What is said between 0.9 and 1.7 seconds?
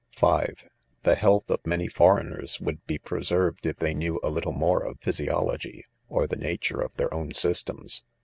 The h ealth of